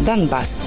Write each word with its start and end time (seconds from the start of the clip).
Донбасс. 0.00 0.64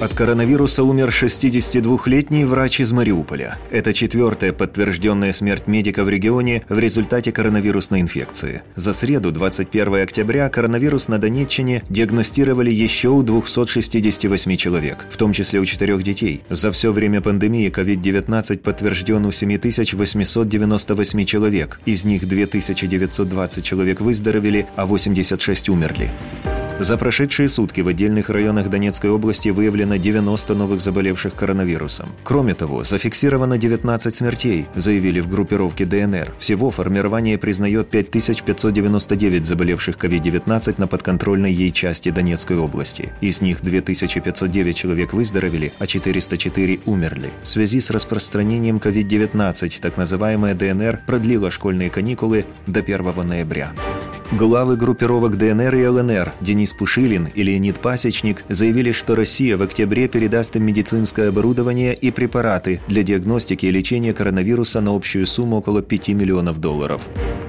От 0.00 0.14
коронавируса 0.14 0.82
умер 0.82 1.10
62-летний 1.10 2.44
врач 2.46 2.80
из 2.80 2.90
Мариуполя. 2.90 3.58
Это 3.70 3.92
четвертая 3.92 4.54
подтвержденная 4.54 5.32
смерть 5.32 5.66
медика 5.66 6.04
в 6.04 6.08
регионе 6.08 6.64
в 6.70 6.78
результате 6.78 7.32
коронавирусной 7.32 8.00
инфекции. 8.00 8.62
За 8.76 8.94
среду, 8.94 9.30
21 9.30 10.02
октября, 10.02 10.48
коронавирус 10.48 11.08
на 11.08 11.18
Донеччине 11.18 11.82
диагностировали 11.90 12.72
еще 12.72 13.10
у 13.10 13.22
268 13.22 14.56
человек, 14.56 15.04
в 15.10 15.18
том 15.18 15.34
числе 15.34 15.60
у 15.60 15.66
четырех 15.66 16.02
детей. 16.02 16.40
За 16.48 16.70
все 16.70 16.92
время 16.92 17.20
пандемии 17.20 17.70
COVID-19 17.70 18.60
подтвержден 18.60 19.26
у 19.26 19.32
7898 19.32 21.24
человек. 21.26 21.78
Из 21.84 22.06
них 22.06 22.26
2920 22.26 23.64
человек 23.64 24.00
выздоровели, 24.00 24.66
а 24.76 24.86
86 24.86 25.68
умерли. 25.68 26.10
За 26.80 26.96
прошедшие 26.96 27.50
сутки 27.50 27.82
в 27.82 27.88
отдельных 27.88 28.30
районах 28.30 28.70
Донецкой 28.70 29.10
области 29.10 29.50
выявлено 29.50 29.96
90 29.96 30.54
новых 30.54 30.80
заболевших 30.80 31.34
коронавирусом. 31.34 32.08
Кроме 32.24 32.54
того, 32.54 32.84
зафиксировано 32.84 33.58
19 33.58 34.16
смертей, 34.16 34.66
заявили 34.74 35.20
в 35.20 35.28
группировке 35.28 35.84
ДНР. 35.84 36.32
Всего 36.38 36.70
формирование 36.70 37.36
признает 37.36 37.90
5599 37.90 39.44
заболевших 39.44 39.98
COVID-19 39.98 40.76
на 40.78 40.86
подконтрольной 40.86 41.52
ей 41.52 41.70
части 41.70 42.10
Донецкой 42.10 42.56
области. 42.56 43.12
Из 43.20 43.42
них 43.42 43.60
2509 43.60 44.74
человек 44.74 45.12
выздоровели, 45.12 45.74
а 45.78 45.86
404 45.86 46.80
умерли. 46.86 47.30
В 47.42 47.48
связи 47.48 47.80
с 47.80 47.90
распространением 47.90 48.78
COVID-19 48.78 49.80
так 49.82 49.98
называемая 49.98 50.54
ДНР 50.54 51.00
продлила 51.06 51.50
школьные 51.50 51.90
каникулы 51.90 52.46
до 52.66 52.80
1 52.80 53.12
ноября. 53.26 53.70
Главы 54.32 54.76
группировок 54.76 55.36
ДНР 55.36 55.74
и 55.74 55.86
ЛНР 55.88 56.34
Денис 56.40 56.72
Пушилин 56.72 57.28
и 57.34 57.42
Леонид 57.42 57.80
Пасечник 57.80 58.44
заявили, 58.48 58.92
что 58.92 59.16
Россия 59.16 59.56
в 59.56 59.62
октябре 59.62 60.06
передаст 60.06 60.54
им 60.54 60.62
медицинское 60.62 61.30
оборудование 61.30 61.94
и 61.94 62.12
препараты 62.12 62.80
для 62.86 63.02
диагностики 63.02 63.66
и 63.66 63.72
лечения 63.72 64.14
коронавируса 64.14 64.80
на 64.80 64.94
общую 64.94 65.26
сумму 65.26 65.56
около 65.56 65.82
5 65.82 66.10
миллионов 66.10 66.60
долларов. 66.60 67.02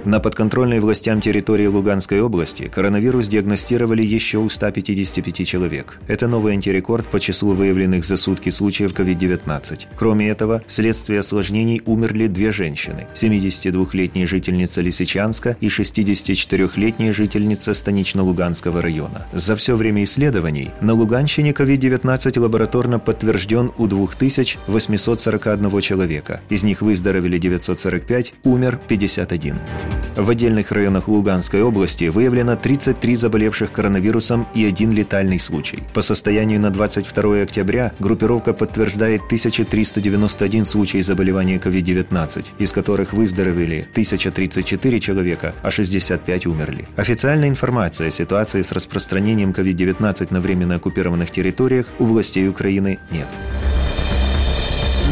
На 0.03 0.19
подконтрольной 0.19 0.79
властям 0.79 1.21
территории 1.21 1.67
Луганской 1.67 2.21
области 2.21 2.67
коронавирус 2.67 3.27
диагностировали 3.27 4.03
еще 4.03 4.39
у 4.39 4.49
155 4.49 5.47
человек. 5.47 5.99
Это 6.07 6.27
новый 6.27 6.53
антирекорд 6.53 7.05
по 7.05 7.19
числу 7.19 7.53
выявленных 7.53 8.03
за 8.03 8.17
сутки 8.17 8.49
случаев 8.49 8.93
COVID-19. 8.93 9.85
Кроме 9.95 10.29
этого, 10.29 10.63
вследствие 10.67 11.19
осложнений 11.19 11.83
умерли 11.85 12.25
две 12.25 12.51
женщины– 12.51 13.05
72-летняя 13.13 14.25
жительница 14.25 14.81
Лисичанска 14.81 15.55
и 15.61 15.67
64-летняя 15.67 17.13
жительница 17.13 17.75
Станично-Луганского 17.75 18.81
района. 18.81 19.27
За 19.33 19.55
все 19.55 19.75
время 19.75 20.03
исследований 20.03 20.71
на 20.81 20.95
Луганщине 20.95 21.51
COVID-19 21.51 22.39
лабораторно 22.39 22.97
подтвержден 22.97 23.71
у 23.77 23.85
2841 23.85 25.81
человека. 25.81 26.41
Из 26.49 26.63
них 26.63 26.81
выздоровели 26.81 27.37
945, 27.37 28.33
умер 28.43 28.79
51. 28.87 29.90
В 30.15 30.29
отдельных 30.29 30.71
районах 30.71 31.07
Луганской 31.07 31.61
области 31.61 32.05
выявлено 32.05 32.55
33 32.55 33.15
заболевших 33.15 33.71
коронавирусом 33.71 34.47
и 34.53 34.65
один 34.65 34.91
летальный 34.91 35.39
случай. 35.39 35.79
По 35.93 36.01
состоянию 36.01 36.59
на 36.59 36.69
22 36.69 37.41
октября 37.41 37.93
группировка 37.99 38.53
подтверждает 38.53 39.21
1391 39.25 40.65
случай 40.65 41.01
заболевания 41.01 41.57
COVID-19, 41.57 42.45
из 42.59 42.71
которых 42.73 43.13
выздоровели 43.13 43.87
1034 43.91 44.99
человека, 44.99 45.55
а 45.61 45.71
65 45.71 46.45
умерли. 46.45 46.87
Официальной 46.97 47.47
информации 47.47 48.07
о 48.07 48.11
ситуации 48.11 48.61
с 48.61 48.71
распространением 48.71 49.51
COVID-19 49.51 50.27
на 50.29 50.39
временно 50.41 50.75
оккупированных 50.75 51.31
территориях 51.31 51.87
у 51.99 52.05
властей 52.05 52.47
Украины 52.49 52.99
нет. 53.11 53.27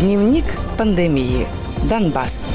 Дневник 0.02 0.46
пандемии. 0.78 1.48
Донбасс. 1.90 2.48